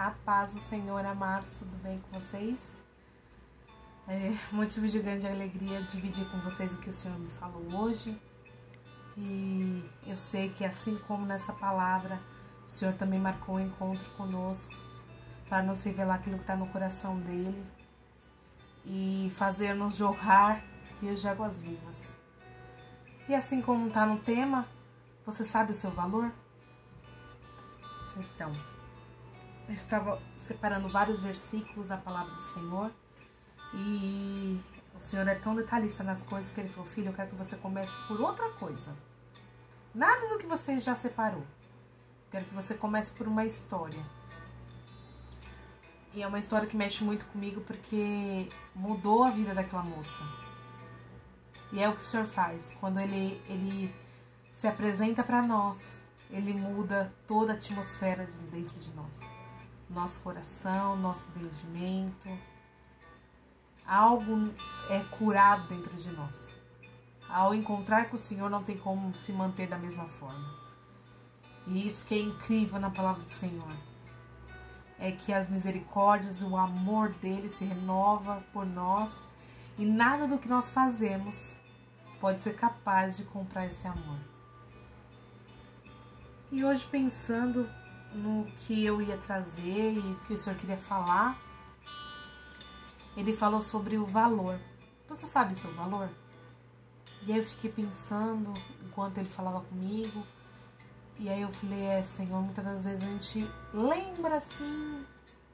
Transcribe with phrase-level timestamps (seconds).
[0.00, 2.58] A paz do Senhor, amados, tudo bem com vocês?
[4.08, 8.18] É motivo de grande alegria dividir com vocês o que o Senhor me falou hoje.
[9.14, 12.18] E eu sei que assim como nessa palavra,
[12.66, 14.74] o Senhor também marcou um encontro conosco
[15.50, 17.62] para nos revelar aquilo que está no coração dele
[18.86, 20.64] e fazer-nos jorrar
[21.02, 22.08] rios de águas vivas.
[23.28, 24.66] E assim como está no tema,
[25.26, 26.32] você sabe o seu valor?
[28.16, 28.50] Então,
[29.70, 32.90] eu estava separando vários versículos da palavra do Senhor
[33.72, 34.60] e
[34.92, 37.56] o Senhor é tão detalhista nas coisas que ele falou: Filho, eu quero que você
[37.56, 38.96] comece por outra coisa.
[39.94, 41.42] Nada do que você já separou.
[41.42, 44.02] Eu quero que você comece por uma história.
[46.12, 50.22] E é uma história que mexe muito comigo porque mudou a vida daquela moça.
[51.72, 52.76] E é o que o Senhor faz.
[52.80, 53.94] Quando Ele, ele
[54.50, 59.39] se apresenta para nós, Ele muda toda a atmosfera de dentro de nós
[59.90, 62.28] nosso coração, nosso entendimento.
[63.86, 64.54] Algo
[64.88, 66.54] é curado dentro de nós.
[67.28, 70.54] Ao encontrar com o Senhor, não tem como se manter da mesma forma.
[71.66, 73.72] E isso que é incrível na palavra do Senhor.
[74.98, 79.22] É que as misericórdias, o amor dele se renova por nós
[79.78, 81.56] e nada do que nós fazemos
[82.20, 84.18] pode ser capaz de comprar esse amor.
[86.52, 87.68] E hoje pensando
[88.14, 91.38] no que eu ia trazer e o que o senhor queria falar,
[93.16, 94.58] ele falou sobre o valor.
[95.08, 96.08] Você sabe seu valor?
[97.26, 100.24] E aí eu fiquei pensando enquanto ele falava comigo.
[101.18, 105.04] E aí eu falei, é, Senhor, muitas das vezes a gente lembra assim,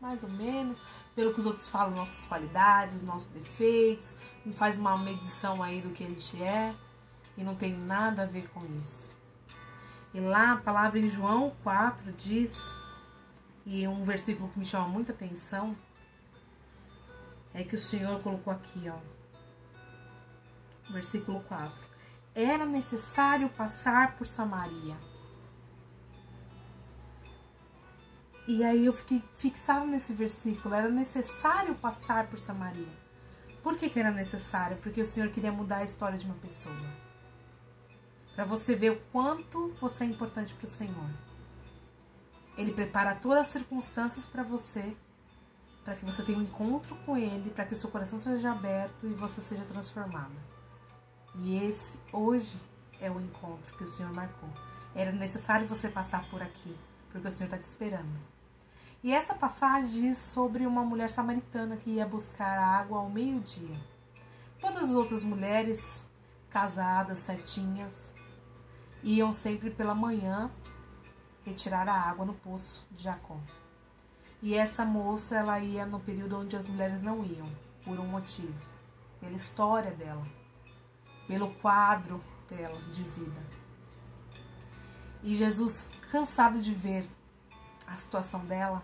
[0.00, 0.80] mais ou menos,
[1.14, 4.16] pelo que os outros falam, nossas qualidades, nossos defeitos,
[4.52, 6.72] faz uma medição aí do que a gente é,
[7.36, 9.15] e não tem nada a ver com isso.
[10.16, 12.56] E lá a palavra em João 4 diz,
[13.66, 15.76] e um versículo que me chama muita atenção,
[17.52, 18.96] é que o Senhor colocou aqui, ó.
[20.90, 21.84] Versículo 4.
[22.34, 24.96] Era necessário passar por Samaria.
[28.48, 30.74] E aí eu fiquei fixado nesse versículo.
[30.74, 32.96] Era necessário passar por Samaria.
[33.62, 34.78] Por que, que era necessário?
[34.78, 37.05] Porque o Senhor queria mudar a história de uma pessoa
[38.36, 41.10] para você ver o quanto você é importante para o Senhor.
[42.56, 44.94] Ele prepara todas as circunstâncias para você,
[45.82, 49.06] para que você tenha um encontro com Ele, para que o seu coração seja aberto
[49.06, 50.34] e você seja transformada.
[51.36, 52.58] E esse hoje
[53.00, 54.50] é o encontro que o Senhor marcou.
[54.94, 56.76] Era necessário você passar por aqui,
[57.10, 58.18] porque o Senhor está te esperando.
[59.02, 63.80] E essa passagem diz sobre uma mulher samaritana que ia buscar água ao meio-dia.
[64.60, 66.04] Todas as outras mulheres
[66.50, 68.14] casadas, certinhas,
[69.06, 70.50] iam sempre pela manhã
[71.44, 73.38] retirar a água no poço de Jacó.
[74.42, 77.46] E essa moça, ela ia no período onde as mulheres não iam,
[77.84, 78.52] por um motivo,
[79.20, 80.26] pela história dela,
[81.28, 83.40] pelo quadro dela de vida.
[85.22, 87.08] E Jesus, cansado de ver
[87.86, 88.82] a situação dela,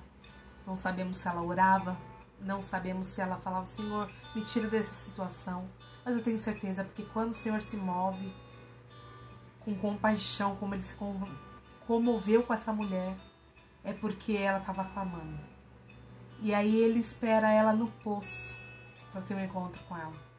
[0.64, 1.96] não sabemos se ela orava,
[2.40, 5.68] não sabemos se ela falava, Senhor, me tira dessa situação.
[6.04, 8.32] Mas eu tenho certeza, porque quando o Senhor se move,
[9.64, 10.96] com compaixão, como ele se
[11.86, 13.16] comoveu com essa mulher,
[13.84, 15.38] é porque ela estava clamando.
[16.40, 18.56] E aí ele espera ela no poço
[19.12, 20.32] para ter um encontro com ela.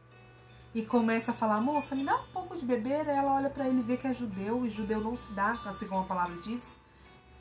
[0.74, 3.08] E começa a falar: Moça, me dá um pouco de beber.
[3.08, 6.02] Ela olha para ele vê que é judeu, e judeu não se dá, assim como
[6.02, 6.76] a palavra diz,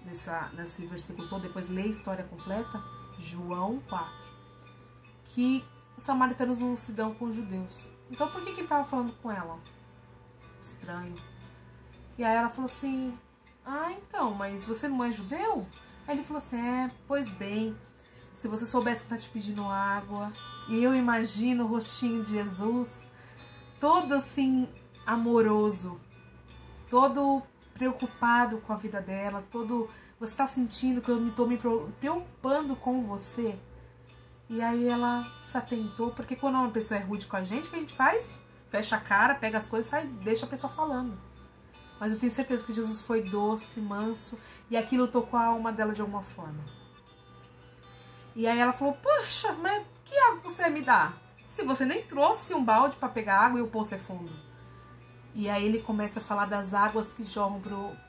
[0.05, 1.43] nessa, nesse versículo todo.
[1.43, 2.83] Depois lê a história completa,
[3.19, 4.27] João 4.
[5.25, 5.65] Que
[5.97, 7.91] os samaritanos não se dão com os judeus.
[8.11, 9.59] Então por que, que ele estava falando com ela?
[10.61, 11.32] Estranho.
[12.19, 13.17] E aí ela falou assim:
[13.65, 15.67] Ah, então, mas você não é judeu?
[16.07, 17.77] Aí ele falou assim: É, pois bem,
[18.31, 20.33] se você soubesse que tá te pedindo água,
[20.69, 23.05] e eu imagino o rostinho de Jesus,
[23.81, 24.69] todo assim,
[25.05, 26.01] amoroso,
[26.89, 27.43] todo
[27.75, 29.89] preocupado com a vida dela, todo.
[30.21, 31.59] Você tá sentindo que eu me tô me
[32.01, 33.59] preocupando com você?
[34.49, 37.71] E aí ela se atentou, porque quando uma pessoa é rude com a gente, o
[37.71, 38.41] que a gente faz?
[38.69, 41.19] Fecha a cara, pega as coisas e sai, deixa a pessoa falando.
[42.03, 44.37] Mas eu tenho certeza que Jesus foi doce, manso,
[44.69, 46.59] e aquilo tocou a alma dela de alguma forma.
[48.35, 51.13] E aí ela falou: Poxa, mas que água você me dá?
[51.47, 54.33] Se você nem trouxe um balde para pegar água e o poço é fundo.
[55.33, 57.61] E aí ele começa a falar das águas que jorram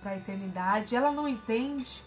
[0.01, 0.95] para a eternidade.
[0.95, 2.01] Ela não entende,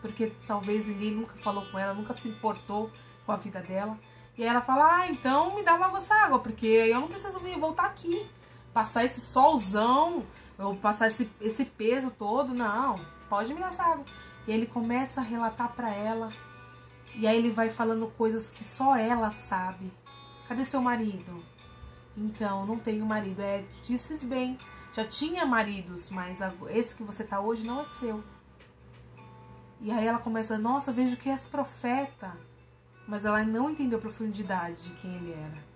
[0.00, 2.90] porque talvez ninguém nunca falou com ela, nunca se importou
[3.26, 3.98] com a vida dela.
[4.34, 7.38] E aí ela fala: Ah, então me dá logo essa água, porque eu não preciso
[7.38, 8.26] vir voltar aqui,
[8.72, 10.24] passar esse solzão
[10.58, 14.04] eu passar esse, esse peso todo, não, pode me dar essa água.
[14.46, 16.32] E ele começa a relatar para ela
[17.14, 19.92] E aí ele vai falando coisas que só ela sabe.
[20.48, 21.44] Cadê seu marido?
[22.16, 23.40] Então, não tenho marido.
[23.40, 24.58] É, disse bem.
[24.92, 26.40] Já tinha maridos, mas
[26.70, 28.24] esse que você tá hoje não é seu.
[29.80, 32.36] E aí ela começa, nossa, vejo que és profeta.
[33.06, 35.68] Mas ela não entendeu a profundidade de quem ele era.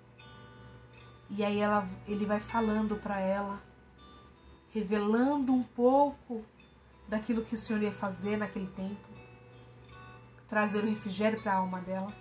[1.31, 3.61] E aí ela, ele vai falando para ela,
[4.73, 6.45] revelando um pouco
[7.09, 9.13] daquilo que o Senhor ia fazer naquele tempo
[10.53, 12.13] trazer o refrigério para a alma dela.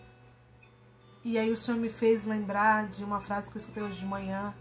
[1.21, 4.05] E aí o Senhor me fez lembrar de uma frase que eu escutei hoje de
[4.05, 4.55] manhã,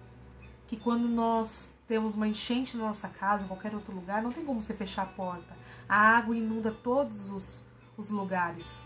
[0.67, 4.45] que quando nós temos uma enchente na nossa casa, em qualquer outro lugar, não tem
[4.45, 5.57] como você fechar a porta.
[5.89, 7.65] A água inunda todos os,
[7.97, 8.85] os lugares.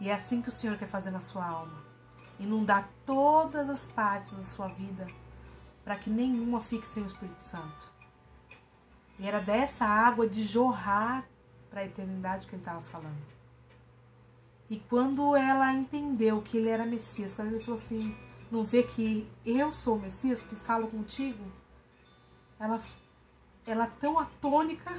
[0.00, 1.84] E é assim que o Senhor quer fazer na sua alma.
[2.40, 5.06] Inundar todas as partes da sua vida,
[5.84, 7.97] para que nenhuma fique sem o Espírito Santo.
[9.18, 11.26] E era dessa água de jorrar
[11.68, 13.38] para a eternidade que ele estava falando.
[14.70, 18.14] E quando ela entendeu que ele era Messias, quando ele falou assim:
[18.50, 21.44] Não vê que eu sou o Messias que falo contigo?
[22.60, 22.80] Ela,
[23.66, 24.92] ela tão atônica,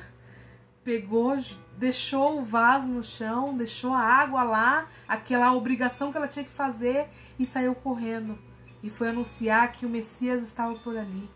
[0.83, 1.37] pegou,
[1.77, 6.51] deixou o vaso no chão, deixou a água lá, aquela obrigação que ela tinha que
[6.51, 7.07] fazer
[7.37, 8.37] e saiu correndo.
[8.81, 11.29] E foi anunciar que o Messias estava por ali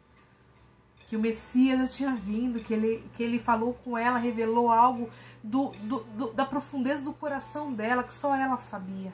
[1.14, 5.12] que o Messias já tinha vindo, que ele, que ele falou com ela, revelou algo
[5.44, 9.14] do, do, do, da profundeza do coração dela, que só ela sabia.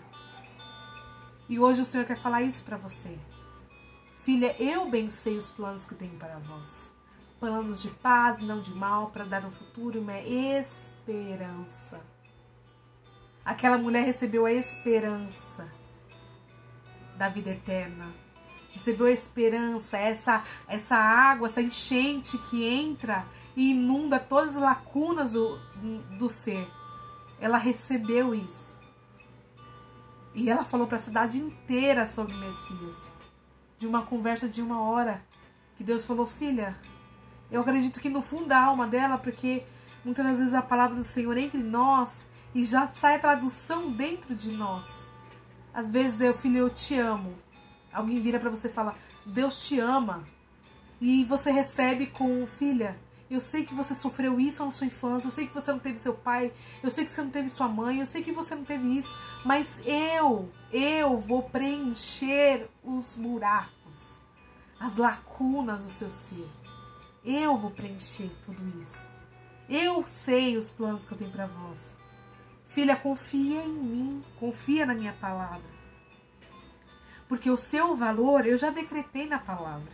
[1.49, 3.19] E hoje o Senhor quer falar isso para você.
[4.19, 6.89] Filha, eu bem sei os planos que tenho para vós.
[7.37, 11.99] Planos de paz não de mal, para dar um futuro e uma esperança.
[13.43, 15.69] Aquela mulher recebeu a esperança
[17.17, 18.13] da vida eterna
[18.71, 23.25] recebeu a esperança, essa, essa água, essa enchente que entra
[23.55, 25.59] e inunda todas as lacunas do,
[26.17, 26.67] do ser.
[27.39, 28.77] Ela recebeu isso.
[30.33, 33.11] E ela falou para a cidade inteira sobre o Messias.
[33.77, 35.21] De uma conversa de uma hora.
[35.75, 36.77] Que Deus falou: Filha,
[37.51, 39.63] eu acredito que no fundo da alma dela, porque
[40.03, 43.91] muitas das vezes a palavra do Senhor entra em nós e já sai a tradução
[43.91, 45.09] dentro de nós.
[45.73, 47.35] Às vezes eu, filho, eu te amo.
[47.91, 48.95] Alguém vira para você e fala:
[49.25, 50.23] Deus te ama.
[51.01, 52.97] E você recebe com filha.
[53.29, 55.99] Eu sei que você sofreu isso na sua infância, eu sei que você não teve
[55.99, 56.51] seu pai,
[56.81, 59.15] eu sei que você não teve sua mãe, eu sei que você não teve isso,
[59.45, 64.17] mas eu, eu vou preencher os buracos,
[64.79, 66.49] as lacunas do seu ser.
[67.23, 69.07] Eu vou preencher tudo isso.
[69.69, 71.95] Eu sei os planos que eu tenho para vós.
[72.65, 75.78] Filha, confia em mim, confia na minha palavra
[77.29, 79.93] porque o seu valor eu já decretei na palavra.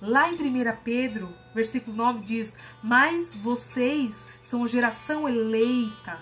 [0.00, 6.18] Lá em 1 Pedro, versículo 9 diz: Mas vocês são geração eleita,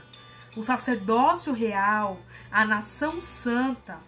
[0.55, 3.99] o sacerdócio real, a nação santa,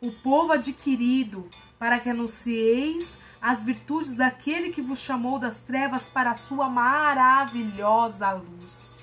[0.00, 6.32] o povo adquirido, para que anuncieis as virtudes daquele que vos chamou das trevas para
[6.32, 9.00] a sua maravilhosa luz.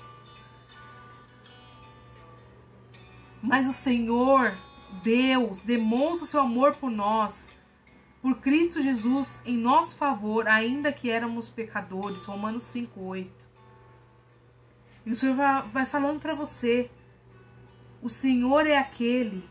[3.42, 4.56] Mas o Senhor
[5.02, 7.52] Deus demonstra seu amor por nós,
[8.20, 12.24] por Cristo Jesus, em nosso favor, ainda que éramos pecadores.
[12.24, 13.28] Romanos 5,8.
[15.06, 15.36] E o Senhor
[15.70, 16.90] vai, falando para você:
[18.02, 19.48] o Senhor é aquele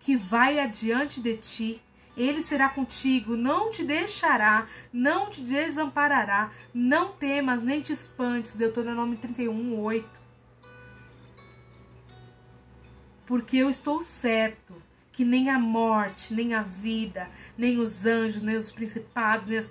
[0.00, 1.82] que vai adiante de ti.
[2.16, 6.52] Ele será contigo, não te deixará, não te desamparará.
[6.72, 8.54] Não temas, nem te espantes.
[8.54, 10.23] Deuteronômio 31, 8
[13.26, 14.74] porque eu estou certo
[15.12, 19.70] que nem a morte, nem a vida, nem os anjos, nem os principados, nem as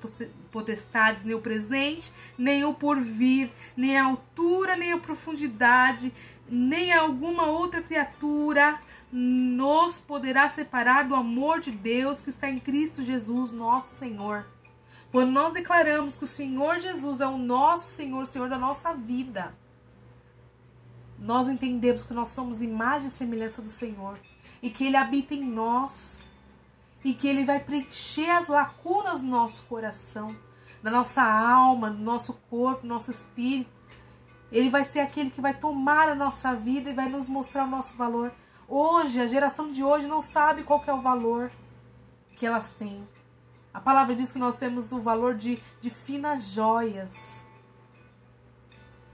[0.49, 6.13] potestades, nem o presente, nem o porvir, nem a altura, nem a profundidade,
[6.49, 8.79] nem alguma outra criatura
[9.11, 14.47] nos poderá separar do amor de Deus que está em Cristo Jesus, nosso Senhor.
[15.11, 19.53] Quando nós declaramos que o Senhor Jesus é o nosso Senhor, Senhor da nossa vida,
[21.23, 24.19] nós entendemos que nós somos imagem e semelhança do Senhor
[24.61, 26.21] e que Ele habita em nós
[27.01, 30.35] e que Ele vai preencher as lacunas do nosso coração,
[30.83, 33.71] da nossa alma, do nosso corpo, do nosso espírito.
[34.51, 37.69] Ele vai ser aquele que vai tomar a nossa vida e vai nos mostrar o
[37.69, 38.33] nosso valor.
[38.67, 41.49] Hoje, a geração de hoje não sabe qual é o valor
[42.35, 43.07] que elas têm.
[43.73, 47.42] A palavra diz que nós temos o valor de, de finas joias.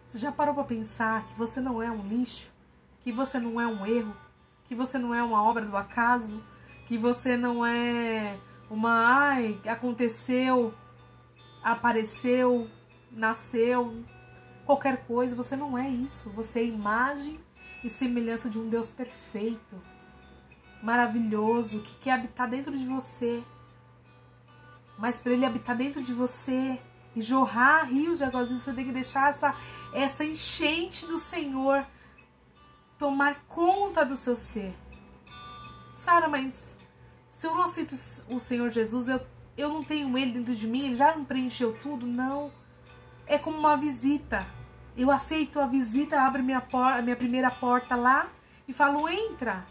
[0.10, 2.48] Você já parou para pensar que você não é um lixo?
[3.02, 4.12] Que você não é um erro?
[4.66, 6.44] Que você não é uma obra do acaso?
[6.88, 8.36] Que você não é
[8.72, 10.74] uma ai, aconteceu,
[11.62, 12.68] apareceu,
[13.12, 14.04] nasceu,
[14.66, 16.32] qualquer coisa, você não é isso.
[16.32, 17.40] Você é imagem
[17.84, 19.76] e semelhança de um Deus perfeito.
[20.82, 23.44] maravilhoso que quer habitar dentro de você.
[24.98, 26.82] Mas para ele habitar dentro de você
[27.16, 29.56] e jorrar rios de águas vivas, você tem que deixar essa,
[29.94, 31.86] essa enchente do Senhor
[32.98, 34.76] tomar conta do seu ser.
[35.96, 36.78] Sara, mas
[37.30, 37.96] se eu não aceito
[38.30, 39.22] o Senhor Jesus, eu,
[39.58, 42.06] eu não tenho ele dentro de mim, ele já não preencheu tudo?
[42.06, 42.52] Não.
[43.26, 44.46] É como uma visita.
[44.98, 48.28] Eu aceito a visita, abro minha, por, minha primeira porta lá
[48.68, 49.66] e falo, entra.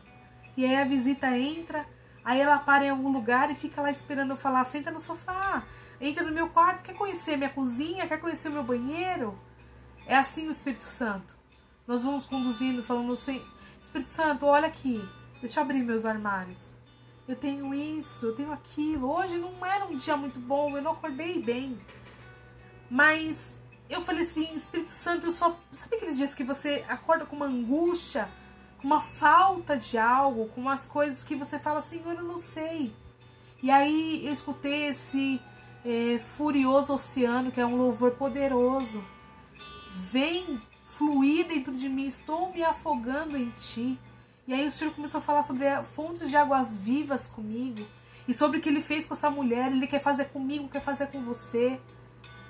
[0.56, 1.86] E aí a visita entra,
[2.24, 5.62] aí ela para em algum lugar e fica lá esperando eu falar, senta no sofá,
[6.00, 9.38] entra no meu quarto, quer conhecer minha cozinha, quer conhecer meu banheiro?
[10.06, 11.36] É assim o Espírito Santo.
[11.86, 13.42] Nós vamos conduzindo, falando assim,
[13.80, 15.06] Espírito Santo, olha aqui,
[15.40, 16.74] deixa eu abrir meus armários.
[17.26, 19.10] Eu tenho isso, eu tenho aquilo.
[19.10, 21.78] Hoje não era um dia muito bom, eu não acordei bem.
[22.90, 25.58] Mas eu falei assim, Espírito Santo, eu só.
[25.72, 28.28] Sabe aqueles dias que você acorda com uma angústia?
[28.78, 32.94] com uma falta de algo, com umas coisas que você fala, Senhor, eu não sei.
[33.62, 35.40] E aí eu escutei esse
[35.84, 39.02] é, furioso oceano, que é um louvor poderoso.
[40.10, 43.98] Vem fluir dentro de mim, estou me afogando em ti.
[44.46, 47.86] E aí o Senhor começou a falar sobre fontes de águas vivas comigo.
[48.26, 51.06] E sobre o que ele fez com essa mulher, ele quer fazer comigo, quer fazer
[51.08, 51.80] com você.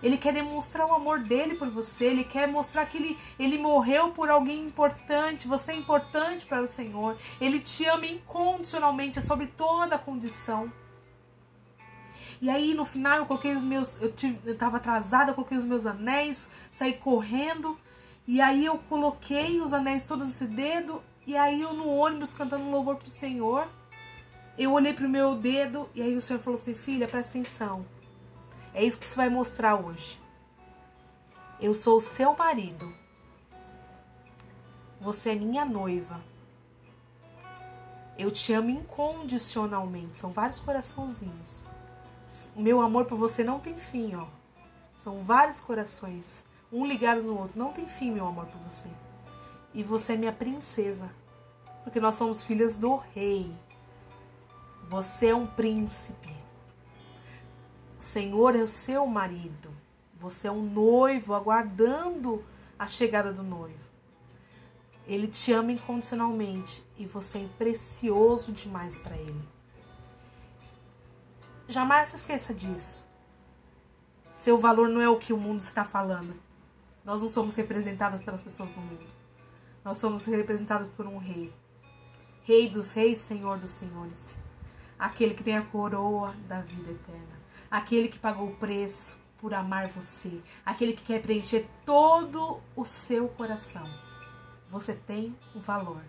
[0.02, 2.06] Ele quer demonstrar o amor dele por você.
[2.06, 5.48] Ele quer mostrar que ele, ele morreu por alguém importante.
[5.48, 7.16] Você é importante para o Senhor.
[7.40, 10.72] Ele te ama incondicionalmente, sobre toda condição.
[12.40, 14.00] E aí no final eu coloquei os meus.
[14.00, 17.78] Eu, tive, eu tava atrasada, eu coloquei os meus anéis, saí correndo.
[18.26, 21.02] E aí eu coloquei os anéis todos nesse dedo.
[21.26, 23.66] E aí eu no ônibus cantando louvor pro Senhor.
[24.56, 27.84] Eu olhei pro meu dedo e aí o Senhor falou assim: Filha, presta atenção.
[28.74, 30.18] É isso que você vai mostrar hoje.
[31.60, 32.92] Eu sou o seu marido.
[35.00, 36.20] Você é minha noiva.
[38.16, 40.18] Eu te amo incondicionalmente.
[40.18, 41.67] São vários coraçãozinhos.
[42.54, 44.26] O meu amor por você não tem fim, ó.
[44.98, 47.58] São vários corações, um ligados no outro.
[47.58, 48.88] Não tem fim, meu amor por você.
[49.72, 51.08] E você é minha princesa,
[51.84, 53.54] porque nós somos filhas do rei.
[54.88, 56.34] Você é um príncipe.
[57.98, 59.70] Senhor é o seu marido.
[60.18, 62.44] Você é um noivo aguardando
[62.78, 63.88] a chegada do noivo.
[65.06, 69.57] Ele te ama incondicionalmente e você é precioso demais para ele.
[71.68, 73.04] Jamais se esqueça disso.
[74.32, 76.34] Seu valor não é o que o mundo está falando.
[77.04, 79.06] Nós não somos representadas pelas pessoas do mundo.
[79.84, 81.52] Nós somos representados por um rei.
[82.42, 84.36] Rei dos reis, Senhor dos senhores.
[84.98, 87.38] Aquele que tem a coroa da vida eterna
[87.70, 93.28] aquele que pagou o preço por amar você, aquele que quer preencher todo o seu
[93.28, 93.88] coração.
[94.68, 96.02] Você tem o valor.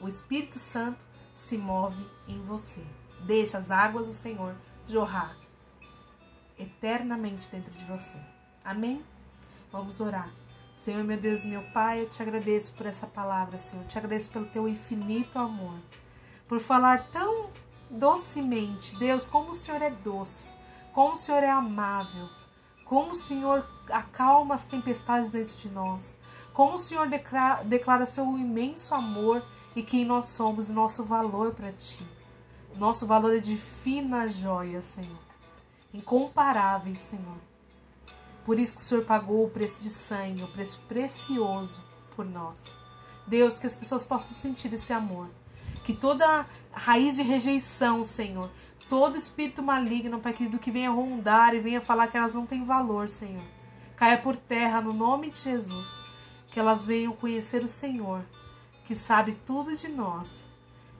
[0.00, 2.82] O Espírito Santo se move em você.
[3.26, 4.54] Deixa as águas do Senhor
[4.88, 5.36] jorrar
[6.58, 8.16] eternamente dentro de você.
[8.64, 9.04] Amém?
[9.70, 10.30] Vamos orar.
[10.72, 13.82] Senhor, meu Deus meu Pai, eu te agradeço por essa palavra, Senhor.
[13.82, 15.78] Eu te agradeço pelo teu infinito amor.
[16.46, 17.50] Por falar tão
[17.90, 18.96] docemente.
[18.96, 20.52] Deus, como o Senhor é doce
[20.98, 22.28] como o Senhor é amável,
[22.84, 26.12] como o Senhor acalma as tempestades dentro de nós,
[26.52, 29.44] como o Senhor declara, declara seu imenso amor
[29.76, 32.04] e quem nós somos, nosso valor para Ti.
[32.76, 35.18] Nosso valor é de fina joia, Senhor,
[35.92, 37.38] incomparáveis, Senhor.
[38.44, 41.82] Por isso que o Senhor pagou o preço de sangue, o preço precioso
[42.14, 42.72] por nós.
[43.26, 45.28] Deus, que as pessoas possam sentir esse amor.
[45.84, 48.50] Que toda raiz de rejeição, Senhor,
[48.88, 52.64] todo espírito maligno, Pai querido, que venha rondar e venha falar que elas não têm
[52.64, 53.44] valor, Senhor.
[53.96, 56.00] Caia por terra no nome de Jesus.
[56.50, 58.24] Que elas venham conhecer o Senhor,
[58.86, 60.47] que sabe tudo de nós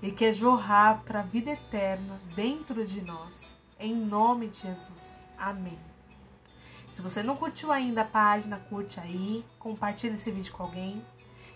[0.02, 3.56] e quer jorrar para a vida eterna dentro de nós.
[3.78, 5.22] Em nome de Jesus.
[5.36, 5.78] Amém.
[6.92, 11.04] Se você não curtiu ainda a página, curte aí, compartilhe esse vídeo com alguém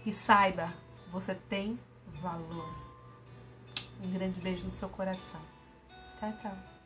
[0.07, 0.73] e saiba,
[1.11, 1.79] você tem
[2.21, 2.73] valor.
[4.03, 5.41] Um grande beijo no seu coração.
[6.23, 6.82] 再见。